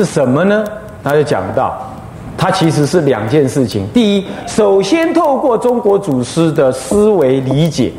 [0.00, 0.64] 是什么呢？
[1.04, 1.78] 他就讲到，
[2.38, 3.86] 它其实是两件事情。
[3.92, 7.92] 第一，首先透过中国祖师的思维理解，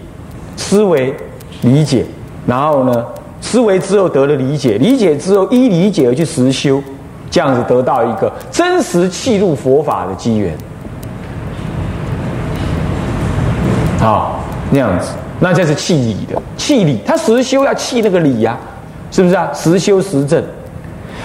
[0.58, 1.16] 思维
[1.62, 2.04] 理解，
[2.48, 3.06] 然后呢，
[3.40, 6.82] 思维之后得了理解，理解之后依理解而去实修，
[7.30, 10.58] 这样子得到一个真实契入佛法的机缘。
[14.00, 14.40] 好，
[14.72, 18.58] 那样子，那这是气理的气理，他实修要气那个理呀，
[19.12, 19.48] 是不是啊？
[19.54, 20.44] 实修实证。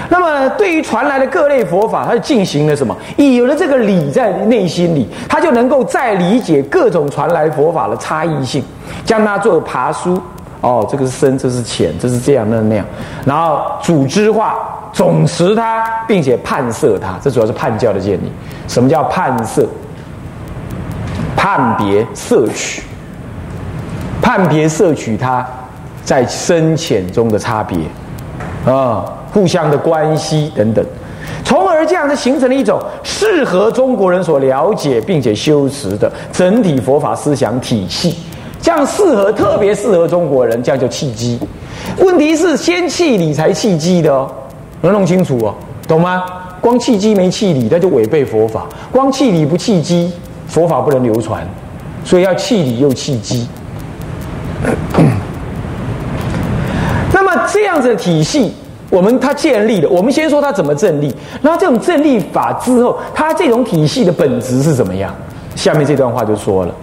[0.09, 2.97] 那么对于传来的各类佛法，他就进行了什么？
[3.17, 8.65] 有了这个理在内心里，他就能够再理解各种传来佛法的差异性，
[9.05, 10.21] 将它做爬书。
[10.61, 12.85] 哦，这个是深，这是浅，这是这样，那那样，
[13.25, 14.57] 然后组织化、
[14.93, 17.19] 总持它，并且判摄它。
[17.23, 18.33] 这主要是判教的建立。
[18.67, 19.67] 什么叫判色？
[21.37, 22.83] 判别摄取，
[24.21, 25.47] 判别摄取它
[26.03, 27.79] 在深浅中的差别
[28.65, 29.05] 啊，
[29.37, 30.83] 互相的关系等等，
[31.45, 38.17] 从而这样子形成了一种适合中国人所了解并且修持的整体佛法思想体系。
[38.63, 41.39] 这样适合，特别适合中国人，这样叫契机。
[41.99, 44.27] 问题是先契理才契机的哦，
[44.81, 45.55] 能弄清楚哦，
[45.87, 46.25] 懂吗？
[46.63, 50.11] 光契机没契理，那就违背佛法；光契理不契机。
[50.49, 51.47] 佛法不能流传，
[52.05, 53.47] 所以要弃理又弃机。
[57.13, 58.55] 那么这样子的体系，
[58.97, 61.15] 我们它建立的，我们先说它怎么正立。
[61.43, 65.15] 然后这种正立法之后，它这种体系的本质是怎么样？
[65.55, 66.75] 下面这段话就说了，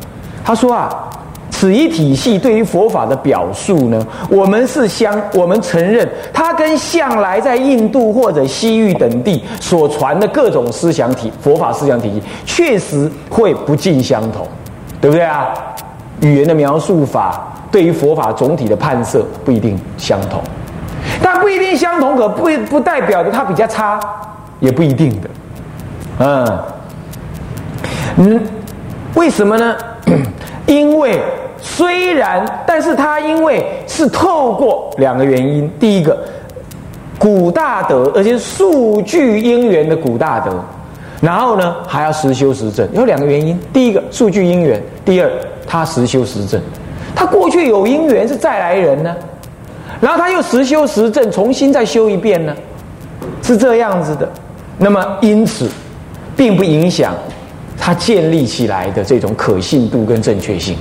[0.44, 1.10] 他说啊，
[1.50, 14.48] 此一体系对于佛法的表述呢，我们是相，我们承认它跟向来在印度或者西域等地所传的各种思想体、佛法思想体系，确实会不尽相同，
[15.02, 15.50] 对不对啊？
[16.22, 20.42] 语言的描述法对于佛法总体的判设不一定相同，
[21.22, 24.00] 但不一定相同，可不不代表着它比较差，
[24.60, 25.30] 也不一定的，
[26.20, 26.60] 嗯，
[28.18, 28.42] 嗯。
[29.16, 29.76] 为什么呢？
[30.66, 31.22] 因为
[31.62, 35.70] 虽然，但是它因为是透过两个原因。
[35.80, 36.18] 第一个，
[37.20, 40.52] 古大德，而且是数据因缘的古大德，
[41.22, 43.56] 然后呢还要实修实证，有两个原因。
[43.72, 45.30] 第一个，数据因缘；第二，
[45.68, 46.60] 他实修实证。
[47.16, 49.16] 他过去有因缘是再来人呢，
[50.04, 52.54] 然后他又实修实证，重新再修一遍呢，
[53.42, 54.30] 是这样子的。
[54.78, 55.70] 那么因此，
[56.36, 57.16] 并不影响。
[57.86, 60.78] 他建立起来的这种可信度跟正确性，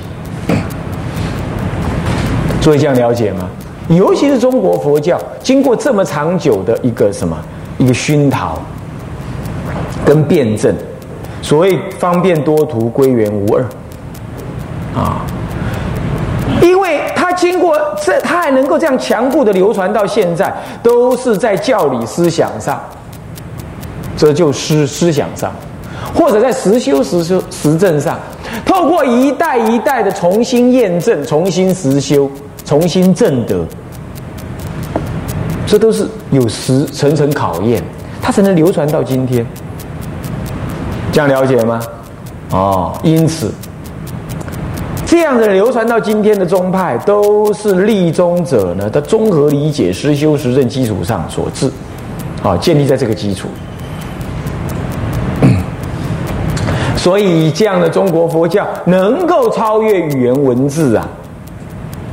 [2.62, 3.49] 所以这样了解吗？
[3.88, 7.37] 尤其是中国佛教经过这么长久的一个什么
[7.78, 8.56] 一个熏陶
[10.05, 10.72] 跟辩证，
[11.41, 13.65] 所谓方便多图，归元无二
[14.94, 15.27] 啊，
[16.62, 17.00] 因为
[17.42, 22.80] 经过这，它还能够这样强固的流传到现在，都是在教理思想上，
[24.16, 25.52] 这就思思想上。
[26.14, 28.16] 或者在实修实修实证上，
[28.64, 32.31] 透过一代一代的重新验证、重新实修、
[32.64, 33.66] 重新证得，
[35.66, 37.82] 这都是有时层层考验，
[38.20, 39.44] 它才能流传到今天。
[41.10, 41.81] 这样了解吗？
[42.50, 43.50] 哦，因此，
[45.12, 51.71] 这样的流传到今天的宗派，都是立宗者呢的综合理解、实修实证基础上所致，
[52.43, 53.47] 啊，建立在这个基础。
[56.97, 61.06] 所以，这样的中国佛教能够超越语言文字啊，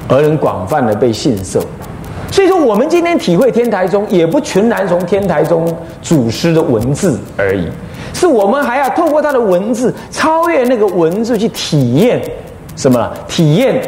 [0.10, 1.62] 而能广泛的被信受。
[2.30, 7.66] 所以说，我们今天体会天台宗，也不全然从天台宗祖师的文字而已，
[8.14, 12.22] 是我们还要透过他的文字，超越那个文字去体验
[12.80, 13.12] 什么？
[13.28, 13.82] 体验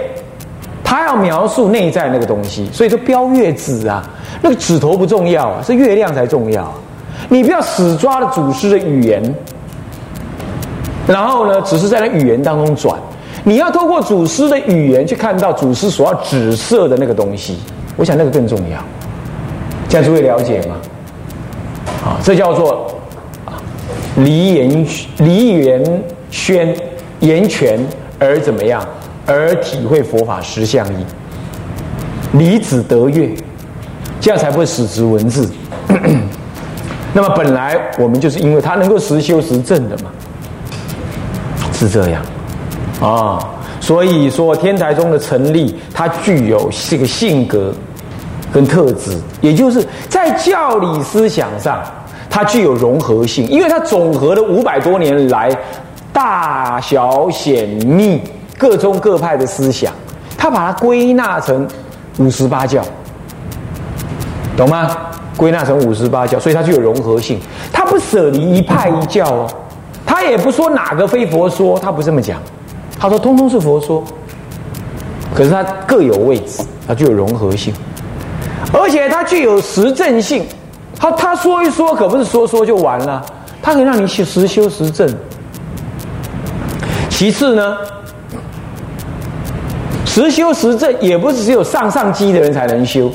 [0.84, 2.69] 他要描述内在那个东西。
[2.74, 4.03] 所以说，标月指啊，
[4.41, 6.69] 那个指头不重要啊，是月亮才重要。
[7.30, 9.24] 你不要死抓了祖师的语言。
[11.07, 13.00] 然后呢，只是在那语言当中转，
[13.46, 17.59] 你要透过祖师的语言去看到祖师所要指涉的那个东西，
[17.96, 18.78] 我想那个更重要。
[19.88, 20.75] 这样诸位了解吗？
[22.03, 22.94] 啊，这叫做
[24.18, 24.86] 离言
[25.19, 26.75] 离言宣
[27.21, 27.80] 言权
[28.21, 28.88] 而怎么样，
[29.25, 31.03] 而体会佛法实相义，
[32.33, 33.31] 离子得月，
[34.19, 35.50] 这样才不会死执文字。
[37.13, 40.12] 那么本来我们就是因为他能够实修实证的嘛。
[41.73, 42.21] 是这样，
[43.01, 43.44] 啊，
[43.79, 47.73] 所以说天台宗的成立，它具有这个性格
[48.53, 51.81] 跟特质，也就是在教理思想上，
[52.29, 55.50] 它具有融合性，因为它总和了五百多年来
[56.13, 58.22] 大小显密
[58.58, 59.94] 各宗各派的思想，
[60.38, 61.68] 他把它归纳成
[62.18, 62.84] 五十八教，
[64.58, 64.96] 懂吗？
[65.38, 67.40] 归纳成五十八教，所以它具有融合性。
[67.72, 69.48] 它不舍离一派一教哦，
[70.06, 72.40] 他也不说哪个非佛说，他不这么讲。
[73.00, 74.04] 他说通通是佛说，
[75.34, 77.74] 可是它各有位置，它具有融合性，
[78.72, 80.46] 而且它具有实证性。
[81.00, 83.25] 他他说一说，可不是说说就完了，
[83.64, 85.10] 他可以让你去实修实证。
[87.21, 87.77] 其次呢，
[90.07, 93.12] 实修实证也不是只有上上机的人才能修。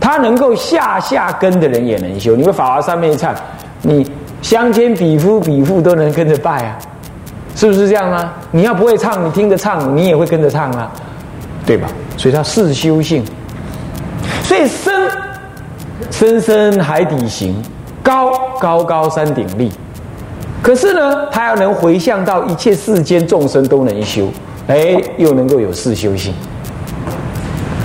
[0.00, 3.34] 他能够下下根的人也能修，你们法华三昧唱，
[3.82, 4.10] 你
[4.40, 6.78] 乡间比夫比妇都能跟着拜啊，
[7.54, 8.32] 是不是这样啊？
[8.50, 10.90] 你要不会唱，你听着唱，你也会跟着唱啊，
[11.66, 11.88] 对吧？
[12.16, 13.22] 所以它是修性，
[14.44, 15.10] 所以深
[16.10, 17.54] 深深海底行，
[18.02, 19.70] 高高高山顶立。
[20.62, 24.28] 可是呢，他要能回向到一切世间众生都能修，
[24.68, 26.32] 哎，又能够有四修性。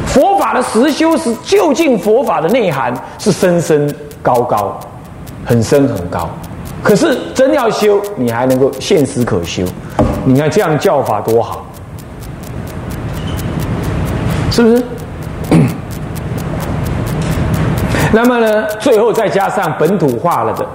[0.05, 4.79] 佛法的实修是究竟佛法的内涵是深深高高，
[5.43, 6.29] 很深很高。
[6.83, 9.63] 可是真要修，你还能够现实可修。
[10.23, 11.65] 你看这样教法多好，
[14.51, 14.83] 是不是？
[18.13, 20.65] 那么呢，最后再加上本土化了的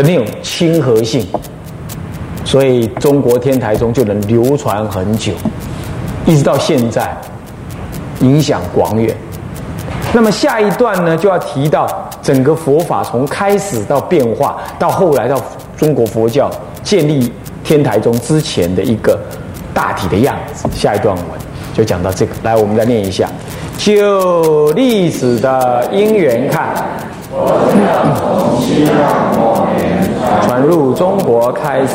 [0.00, 1.26] 的那种亲和性，
[2.44, 5.32] 所以中国天台宗就能流传很久，
[6.24, 7.16] 一直到现在。
[8.20, 9.16] 影响广远。
[10.12, 11.88] 那么下一段呢，就要提到
[12.20, 15.40] 整个佛法从开始到变化，到后来到
[15.74, 16.50] 中国佛教
[16.82, 17.32] 建立
[17.64, 19.18] 天台宗之前的一个
[19.72, 20.68] 大体的样子。
[20.74, 21.24] 下一段文
[21.72, 22.32] 就讲到这个。
[22.42, 23.26] 来，我们再念一下：
[23.78, 26.74] 就历史的因缘看，
[30.42, 31.94] 传入中国开始，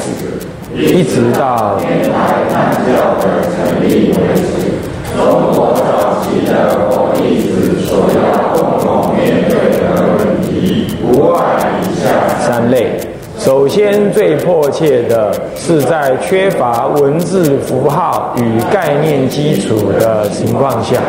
[0.73, 6.25] 一直到天台大教的成立为止，中国早期。
[6.45, 9.83] 的佛弟子所要共同面对的
[10.17, 11.39] 问题，无外
[11.81, 12.05] 以下
[12.39, 12.99] 三类。
[13.39, 21.01] 首先，最迫切的是在缺乏文字符号与概念基础的情况下，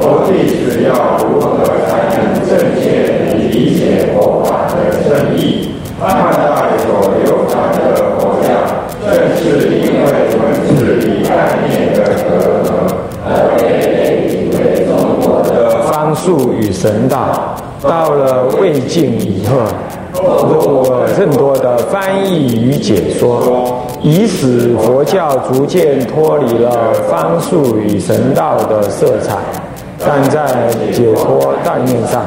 [0.00, 2.18] 佛弟子要如何才能
[2.48, 4.74] 正确理解佛法的
[5.08, 5.70] 真意？
[6.02, 6.86] 汉代所
[7.24, 7.80] 流传的
[8.18, 8.46] 佛教，
[9.04, 9.42] 正是
[9.78, 10.06] 因为
[10.36, 10.70] 文字
[11.06, 11.30] 与概
[11.68, 12.28] 念的隔
[12.62, 12.70] 阂
[13.24, 13.26] 而
[13.56, 13.62] 被。
[15.84, 19.56] 方术与神道，到了魏晋以后，
[20.12, 29.36] 通过更多的翻译与解说，以使佛教逐渐脱离了方术与神道的色彩，
[29.98, 32.22] 但在解脱概念上，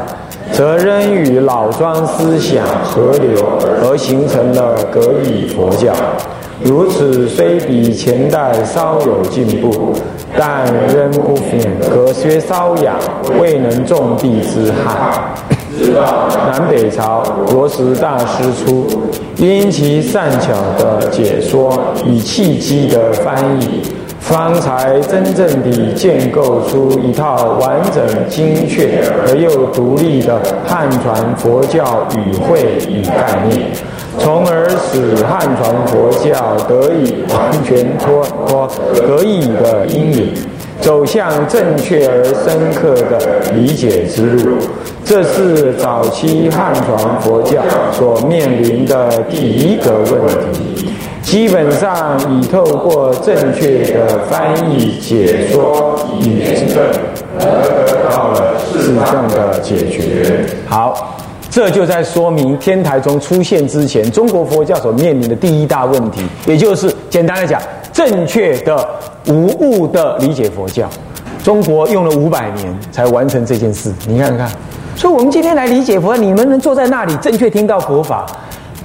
[0.51, 3.45] 则仍与老庄思想合流，
[3.83, 5.93] 而形成了格义佛教。
[6.63, 9.93] 如此虽比前代稍有进步，
[10.37, 12.95] 但仍不免隔靴搔痒，
[13.39, 15.33] 未能种地之憾。
[16.47, 17.21] 南北朝
[17.51, 18.87] 罗什大师出，
[19.35, 23.81] 因其善巧的解说与契机的翻译，
[24.25, 33.69] 方才真正地建构出一套完整、精确而又独立的汉传佛教语汇与概念。
[34.17, 40.33] 从而使汉传佛教得以完全脱脱得以的阴影，
[40.81, 44.57] 走向正确而深刻的理解之路。
[45.03, 47.61] 这是早期汉传佛教
[47.91, 50.89] 所面临的第一个问题，
[51.25, 56.77] 基本上已透过正确的翻译解说与证
[57.39, 57.45] 而
[57.85, 60.45] 得到了适当的解决。
[60.67, 61.11] 好。
[61.47, 67.61] 这就在说明天台宗出现之前，中国佛教所面临的第一大问题，也就是简单来讲，
[67.93, 68.85] 正确的
[69.27, 70.89] 无误的理解佛教。
[71.41, 74.51] 中国用了五百年才完成这件事，你看看。
[74.97, 78.25] 所以，我们今天来理解佛，你们能坐在那里正确听到佛法，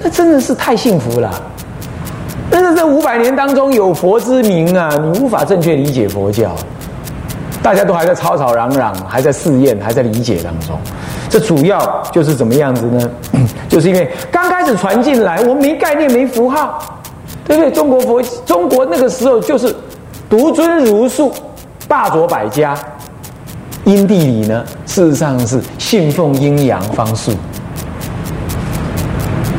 [0.01, 1.29] 那真的是太幸福了。
[2.81, 6.55] 这五百年当中有佛之名啊，你无法正确理解佛教。
[7.61, 10.75] 大家都还在吵吵嚷嚷，还在试验，还在理解当中。
[11.29, 13.11] 这主要就是怎么样子呢？
[13.69, 16.99] 就是因为刚开始传进来，我们没概念、没符号，
[17.45, 17.71] 对不对？
[17.71, 19.75] 中国佛，中国那个时候就是
[20.27, 21.31] 独尊儒术，
[21.87, 22.75] 霸卓百家。
[23.85, 27.31] 阴地里呢，事实上是信奉阴阳方术，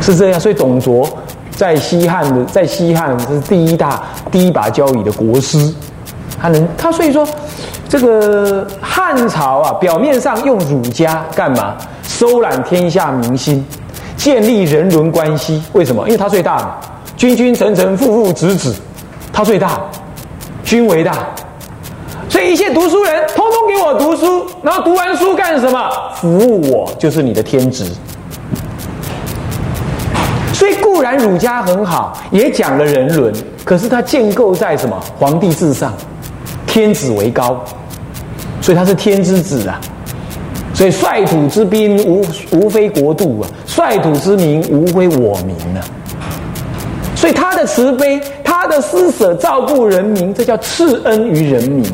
[0.00, 0.40] 是这样。
[0.40, 1.08] 所以董卓
[1.62, 4.02] 在西汉的，在西汉是第一大、
[4.32, 5.72] 第一把交椅的国师，
[6.40, 7.24] 他能他所以说。
[7.88, 11.76] 这个汉朝啊，表面上用儒家干嘛？
[12.02, 13.64] 收揽天下民心，
[14.16, 15.62] 建立人伦关系。
[15.72, 16.02] 为什么？
[16.06, 16.76] 因为他最大嘛，
[17.16, 18.74] 君君臣臣父父子子，
[19.32, 19.78] 他最大，
[20.64, 21.12] 君为大，
[22.30, 25.90] 所以一切读书人通通给我读书，然后读完书干什么？
[26.16, 27.84] 服务我，就是你的天职。
[30.62, 34.96] 所以固然儒家很好，也讲了人伦，可是它建构在什么？
[35.18, 35.92] 皇帝至上，
[36.68, 37.60] 天子为高，
[38.60, 39.80] 所以他是天之子啊。
[40.72, 45.82] 所以率土之滨无无非国度啊，率土之民无非我民啊。
[47.16, 51.84] 所以他的慈悲，他的施舍，照顾人民，这叫赐恩于人民。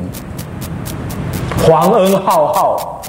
[1.66, 3.02] 皇恩浩浩，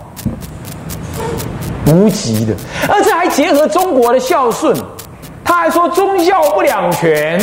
[1.88, 2.54] 无极的，
[2.88, 4.74] 而且还结合中国的孝顺。
[5.50, 7.40] 他还说忠孝不两全，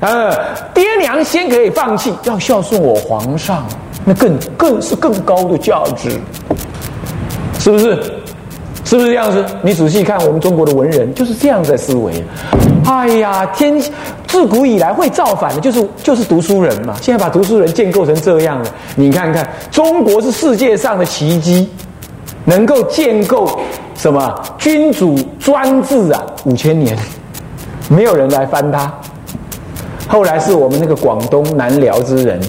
[0.00, 0.34] 呃，
[0.72, 3.66] 爹娘先可以放弃，要孝顺我皇上，
[4.06, 6.18] 那更更是更高的价值。
[7.58, 8.02] 是不是？
[8.86, 9.44] 是不是这样子？
[9.60, 12.24] 你仔细看，我们中国的文人就是这样在思维。
[12.86, 13.78] 哎呀，天
[14.26, 16.96] 自古以来会造反的，就是就是读书人嘛。
[17.02, 21.70] 现在把读书人建构成这样了，你看看，中国是世界上的奇迹，
[22.50, 23.60] 能够建构
[23.94, 26.20] 什么君主专制啊？
[26.44, 26.98] 五千年，
[27.88, 28.92] 没有人来翻它。
[30.08, 32.40] 后来是我们那个广东南辽之人，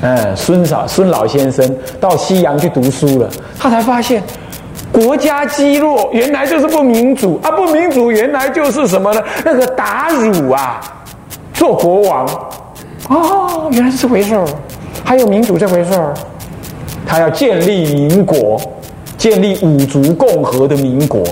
[0.00, 3.28] 嗯，孙少孙老先生到西洋去读书了，
[3.58, 4.22] 他才发现。
[4.90, 7.50] 国家积弱，原来就是不民主啊！
[7.50, 9.22] 不民主，原来就是什么呢？
[9.42, 10.80] 那个打辱啊，
[11.54, 12.26] 做国王，
[13.08, 14.46] 哦，原来是这回事儿。
[15.02, 16.12] 还有民主这回事儿，
[17.06, 18.60] 他要建立民国，
[19.22, 21.22] 建立五族共和的民国，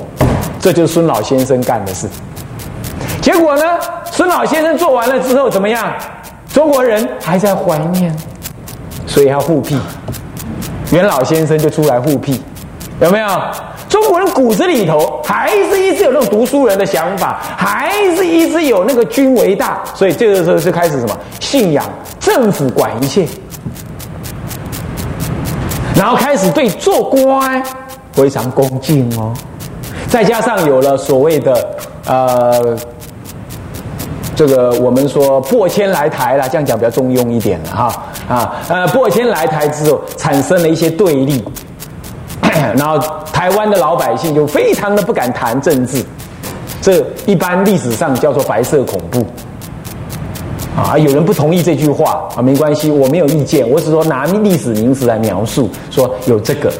[0.61, 2.07] 这就是孙老先生干的事。
[3.21, 3.65] 结果呢，
[4.13, 5.93] 孙老先生做完了之后怎么样？
[6.55, 8.17] 中国人还在怀念，
[9.09, 9.77] 所以要复辟。
[10.93, 12.41] 袁老先生就出来复辟。
[13.01, 13.27] 有没有
[13.89, 21.85] 中国人骨子里头还是一直有那种读书人的想法，还是一直有那个君为大，所以这个时候就开始什么信仰
[22.21, 23.27] 政府管一切，
[25.97, 27.61] 然后开始对做官
[28.23, 29.33] 非常恭敬哦，
[30.09, 31.69] 再加上有了所谓的
[32.07, 32.77] 呃
[34.35, 41.45] 这个我们说破千来台了，这样讲比较中庸一点了哈啊呃破千来台之后产生了一些对立。
[42.77, 42.99] 然后
[43.33, 46.05] 台湾的老百姓就非常的不敢谈政治，
[46.83, 49.25] 这一般历史上叫做白色恐怖。
[50.77, 56.73] 啊，有人不同意这句话啊，没关系，我没有意见，我只说拿历史名词来描述，说有这个，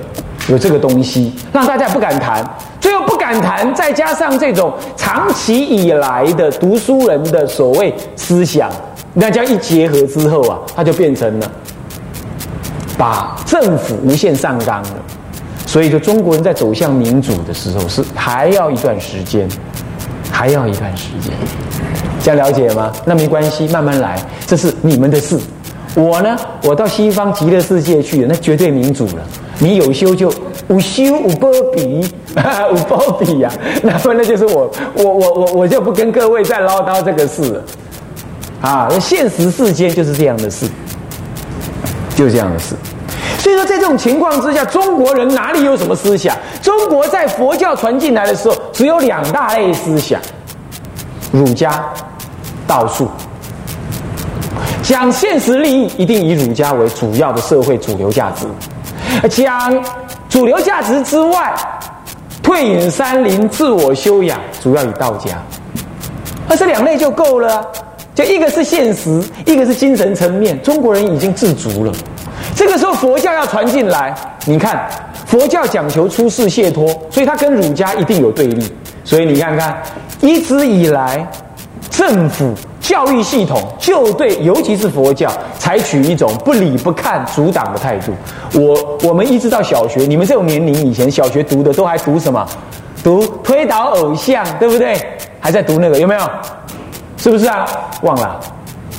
[0.51, 2.45] 有这个东西，让大家不敢谈。
[2.81, 8.69] 最后不敢谈，再加上这种长期以来的读书人的所谓思想，
[9.15, 11.51] 那这样一结合之后啊，它就变成了
[12.99, 14.97] 把政府无限上纲了。
[15.67, 19.49] 所以，就中国人在走向民主的时候，是还要一段时间，
[20.33, 21.33] 还要一段时间，
[22.25, 22.91] 这样了解吗？
[23.05, 25.39] 那没关系，慢慢来，这是你们的事。
[25.95, 29.23] 我呢，我到西方极乐世界去，那绝对民主了。
[29.61, 30.33] 你有修就
[30.69, 32.05] 无修无波比，
[32.73, 33.53] 无波比呀。
[33.83, 37.63] 那么那就是我，我我我我就不跟各位再唠叨这个事了。
[38.63, 40.67] 啊，现实世间就是这样的事，
[42.17, 42.75] 就是这样的事。
[43.39, 46.37] 所以说，在这种情况之下，中国人哪里有什么思想？
[46.61, 50.21] 中国在佛教传进来的时候，只有两大类思想：
[51.33, 51.83] 儒家、
[52.67, 53.09] 道术。
[54.83, 58.47] 讲现实利益，一定以儒家为主要的社会主流价值；
[59.29, 59.85] 讲
[60.29, 61.55] 主流价值之外，
[62.43, 65.31] 退隐山林、自我修养，主要以道家。
[66.49, 67.67] 那这两类就够了。
[68.13, 70.61] 就一个是现实，一个是精神层面。
[70.63, 71.93] 中国人已经自足了。
[72.55, 74.15] 这个时候佛教要传进来，
[74.45, 74.87] 你看
[75.27, 78.71] 佛教讲求出世解脱，所以它跟儒家一定有对立。
[79.05, 79.81] 所以你看看，
[80.21, 81.27] 一直以来
[81.91, 88.13] 政府教育系统就对，尤其是佛教，采取一种不理不看、阻挡的态度。
[88.55, 92.47] 我我们一直到小学，你们这种年龄以前小学读的都还读什么？
[93.03, 94.97] 读推倒偶像，对不对？
[95.41, 96.21] 还在读那个有没有？
[97.17, 97.67] 是不是啊？
[98.03, 98.27] 忘了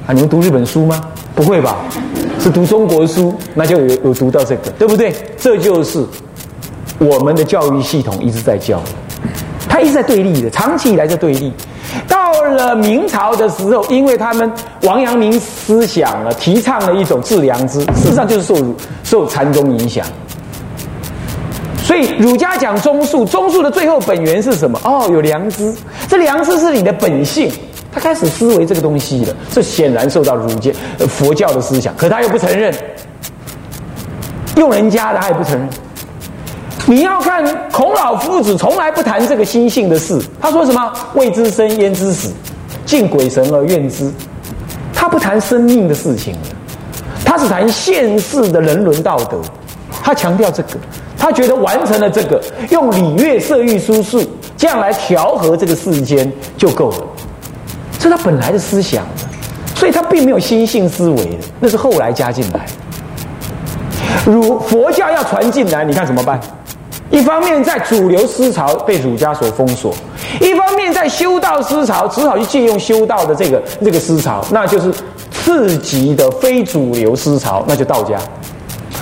[0.05, 0.13] 啊？
[0.13, 1.01] 你们读日本书吗？
[1.33, 1.77] 不会吧？
[2.39, 5.13] 是读中国书，那就有有读到这个，对不对？
[5.37, 6.05] 这就是
[6.99, 8.79] 我们的教育系统一直在教，
[9.67, 11.51] 他一直在对立的，长期以来在对立。
[12.07, 14.51] 到到了明朝的时候，因为他们
[14.83, 18.55] 王阳明思想了，提倡了一种致良知，事实上就是受
[19.03, 20.05] 受禅宗影响。
[21.83, 24.79] 所以儒家讲忠恕，忠恕的最后本源是什么？
[24.83, 25.73] 哦，有良知，
[26.07, 27.51] 这良知是你的本性。
[27.93, 30.71] 他开始思维这个东西了，这显然受到儒家、
[31.09, 32.73] 佛教的思想，可他又不承认，
[34.55, 35.67] 用人家的他也不承认。
[36.91, 42.33] 你要看孔老夫子从来不谈这个心性的事，他说什么“未知生焉知死，
[42.85, 44.11] 敬鬼神而怨之”，
[44.93, 46.35] 他不谈生命的事情
[47.23, 49.39] 他他是谈现世的人伦道德，
[50.03, 50.71] 他强调这个，
[51.17, 54.21] 他觉得完成了这个，用礼乐射御书数
[54.57, 57.07] 这样来调和这个世间就够了，
[57.97, 59.05] 这是他本来的思想，
[59.75, 62.65] 所以他并没有心性思维的，那是后来加进来。
[64.25, 66.37] 如佛教要传进来，你看怎么办？
[67.11, 69.93] 一方面在主流思潮被儒家所封锁，
[70.39, 74.93] 一方面在修道思潮只好去借用修道的这个这个思潮，那就是
[75.29, 78.17] 次级的非主流思潮，那就道家，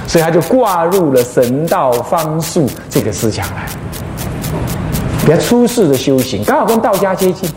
[0.08, 3.68] 所以他就挂入了神道方术这个思想来，
[5.24, 7.48] 比较出世的修行，刚好跟道家接近，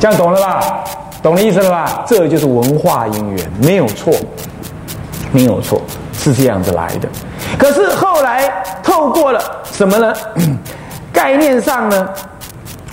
[0.00, 0.84] 这样懂了吧？
[1.22, 2.02] 懂了意思了吧？
[2.06, 4.14] 这就是文化因缘，没有错，
[5.32, 5.82] 没有错。
[6.18, 7.08] 是这样子来的，
[7.56, 8.50] 可是后来
[8.82, 10.14] 透过了什么呢？
[11.12, 12.08] 概念上呢，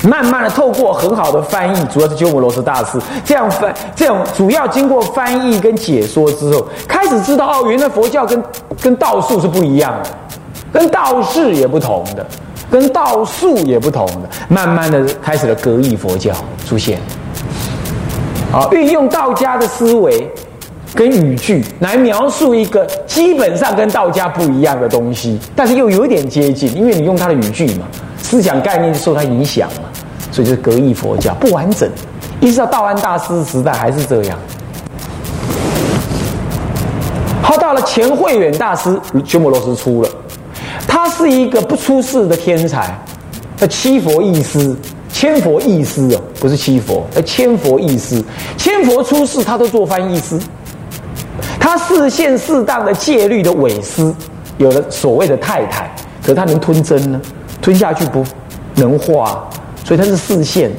[0.04, 8.44] 慢慢的透过很好的翻译，主要是鸠摩罗什大师这样翻，这样主要经过翻译跟解说之后，开始知道哦，原来佛教跟
[8.82, 10.10] 跟道术是不一样的，
[10.74, 12.26] 跟道士也不同的，
[12.70, 16.34] 跟道术也不同的，慢慢的开始了格义佛教
[16.66, 17.00] 出现，
[18.52, 20.30] 好，运用道家的思维。
[20.96, 27.88] 跟语句来描述一个基本上跟道家不一样的东西，但是又有点接近，因为你用他的语句嘛，
[28.22, 29.90] 思想概念就受他影响嘛，
[30.32, 31.90] 所以就是格义佛教不完整，
[32.40, 34.38] 一直到道安大师时代还是这样。
[37.42, 40.10] 好，到了前慧远大师，鸠摩罗什出了，
[40.88, 42.96] 他是一个不出世的天才，
[43.58, 44.76] 叫七佛义师，
[45.12, 48.24] 千佛义师啊，不是七佛，呃，千佛义师，
[48.58, 50.40] 千佛出世他都做翻译师。
[51.64, 54.14] 他视线适当的戒律的伪师，
[54.58, 55.90] 有了所谓的太太，
[56.22, 57.22] 可他能吞针呢？
[57.62, 58.22] 吞下去不
[58.76, 59.48] 能化，
[59.86, 60.70] 所以他是视线。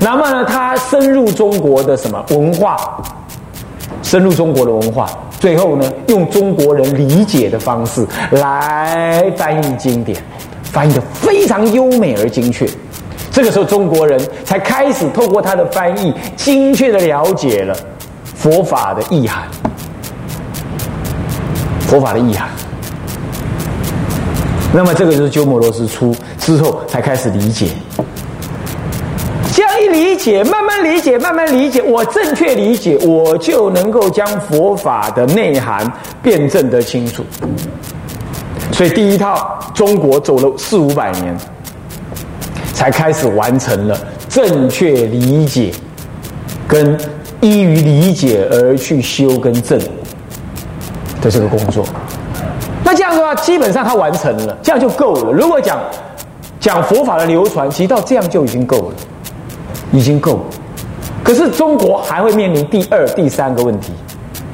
[0.00, 3.00] 那么呢，他深入中国的什么文化？
[4.02, 10.20] 深入中国的文化，最后呢，用中国人理解的方式来翻译经典，
[10.64, 12.68] 翻译的非常优美而精确。
[13.30, 17.76] 这个时候，中国人才开始透过他的翻译，精确的了解了
[18.34, 19.44] 佛法的意涵。
[21.94, 22.48] 佛法的意涵，
[24.72, 27.68] 那么这个就是鸠摩罗什出之后才开始理解。
[29.52, 35.88] 这样一理解，慢慢理解，慢慢理解，我正确理解，我就能够将佛法的内涵
[36.20, 37.24] 辩证得清楚。
[38.72, 41.38] 所以第一套中国走了四五百年，
[42.72, 43.96] 才开始完成了
[44.28, 45.72] 正确理解，
[46.66, 46.98] 跟
[47.40, 49.80] 依于理解而去修跟正。
[51.24, 51.84] 的这个工作，
[52.84, 55.32] 那这样的话，基本上他完成了，这样就够了。
[55.32, 55.80] 如果讲
[56.60, 58.94] 讲佛法的流传，其实到这样就已经够了，
[59.90, 60.40] 已经够。
[61.22, 63.92] 可是中国还会面临第二、第三个问题。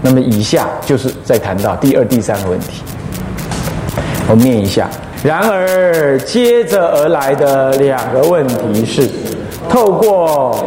[0.01, 2.83] 那么以下就是在谈到第二、第三个问题。
[4.29, 4.89] 我念一下。
[5.23, 9.11] 然而接着而来的两个问题是，
[9.69, 10.65] 透过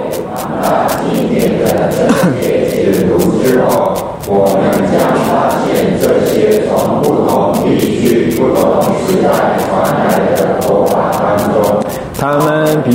[1.09, 1.89] 今天的
[2.39, 4.61] 解读之后，我们
[4.91, 5.72] 将发现。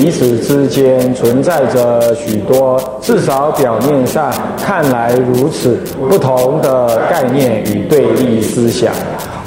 [0.08, 8.90] 彼此之间存在着许多，至少表面上看来如此不同的概念与对立思想。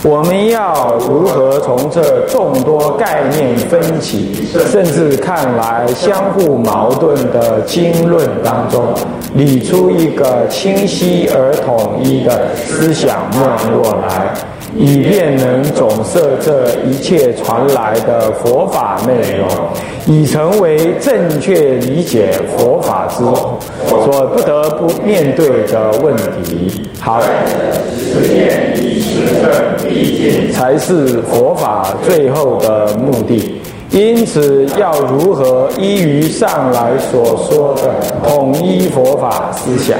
[0.03, 8.85] 我们要如何从这众多概念分歧，甚至看来相互矛盾的经论当中，
[9.33, 14.31] 理出一个清晰而统一的思想脉络来，
[14.75, 19.47] 以便能总摄这一切传来的佛法内容，
[20.05, 23.59] 已成为正确理解佛法之所
[24.33, 26.81] 不得不面对的问题。
[26.99, 27.21] 好。
[28.13, 33.61] 实验以实证才是佛法最后的目的。
[33.89, 37.93] 因此，要如何依于上来所说的
[38.27, 39.97] 统一佛法思想，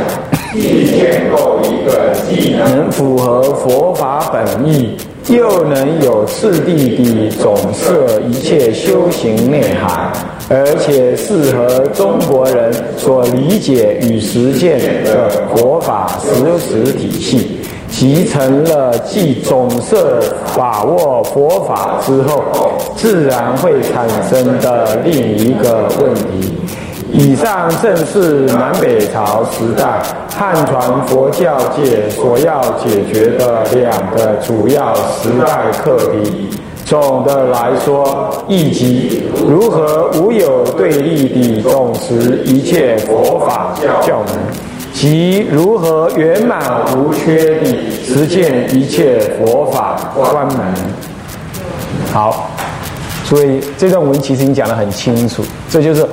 [0.53, 4.97] 既建构一个既能符合佛法本意，
[5.29, 10.11] 又能有次第地总摄一切修行内涵，
[10.49, 17.57] 而且适合中国人所理解与实践的佛法实实体系。
[17.89, 20.19] 集成了既总摄
[20.57, 22.43] 把握佛法之后，
[22.95, 26.55] 自然会产生的另一个问题。
[27.13, 30.01] 以上正是南北朝时代
[30.33, 36.49] 汉传佛教界所要解决的两个主要时代课题。
[36.85, 43.73] 总的来说，以及如何无有对立地重视一切佛法
[44.05, 44.35] 教门。
[44.93, 46.59] 即如何圆满
[46.95, 50.73] 无缺地实践一切佛法关门。
[52.11, 52.49] 好，
[53.23, 56.05] 所以这段文其实已经讲得很清楚，这就是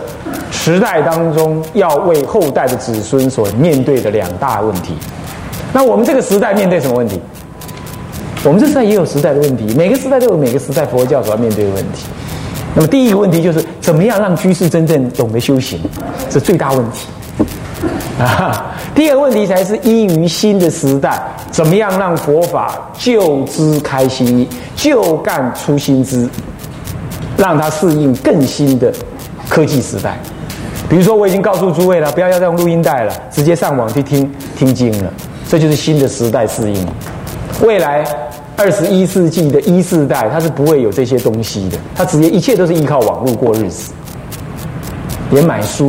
[0.69, 4.93] 时代当中要为后代的子孙所面对的两大问题。
[5.73, 7.19] 那我们这个时代面对什么问题？
[8.45, 12.05] 我们这时代也有时代的问题，每个时代都有每个时代佛教所要面对的问题。
[12.75, 15.81] 那么第一个问题就是，怎么样让居士真正懂得修行，
[16.29, 17.07] 是最大问题。
[18.21, 21.19] 啊， 第二个问题才是依于新的时代，
[21.51, 26.29] 怎么样让佛法救之开新，旧干出新知，
[27.39, 28.93] 让它适应更新的
[29.49, 30.19] 科技时代。
[30.89, 35.13] 比如说，我已经告诉诸位了，不要要再用录音带了，直接上网去听听经了，
[35.49, 36.87] 这就是新的时代适应。
[37.63, 38.05] 未来。
[38.61, 43.93] 二十一世纪的一世代，他是不会有这些东西的，他直接一切都是依靠网络过日子，
[45.31, 45.89] 连买书、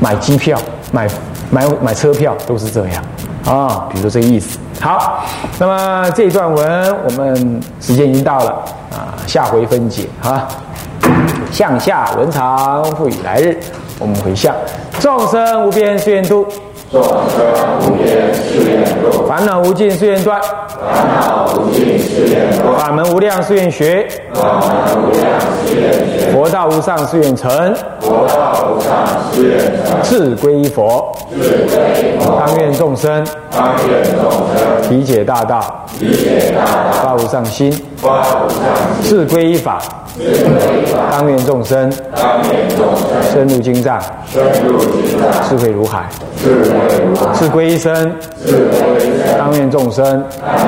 [0.00, 0.60] 买机票、
[0.90, 1.08] 买
[1.48, 3.04] 买买车票都是这样
[3.44, 3.86] 啊。
[3.88, 4.58] 比如说这个意思。
[4.80, 5.24] 好，
[5.60, 8.50] 那么这一段文我们时间已经到了
[8.90, 10.48] 啊，下回分解啊。
[11.52, 13.56] 向下文长复以来日，
[14.00, 14.52] 我们回向。
[14.98, 16.44] 众生无边誓愿度。
[16.90, 17.12] 众生
[17.86, 20.69] 无边誓愿度，烦恼无尽誓愿断，烦恼无尽誓愿断，
[22.76, 25.28] 法门无量誓愿学，法门无量
[25.66, 28.90] 学，佛道无上誓愿成，佛道无上
[29.32, 31.36] 成，智归佛，智
[31.68, 38.60] 归佛，当愿众生，当愿众生，理解大道，理解大道，发无上心，发无上
[39.02, 39.80] 心，智归依法。
[41.10, 41.90] 当愿众生，
[43.32, 43.98] 深入经藏，
[45.48, 46.00] 智慧如海；
[47.38, 48.12] 智归一生，
[49.38, 50.22] 当愿众生，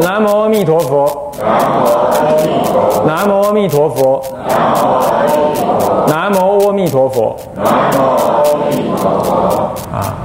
[0.00, 1.32] 南无阿弥陀佛。
[1.38, 3.04] 南无阿弥陀佛。
[3.06, 4.22] 南无阿弥陀佛。
[6.06, 7.36] 南无阿弥陀佛。
[7.56, 10.16] 南无阿弥陀佛啊。